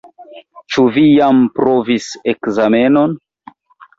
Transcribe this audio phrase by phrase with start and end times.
[0.75, 3.13] Ĉu vi jam provis ekzamenon?